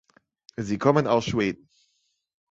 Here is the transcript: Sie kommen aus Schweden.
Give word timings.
Sie 0.57 0.79
kommen 0.79 1.05
aus 1.05 1.25
Schweden. 1.25 1.69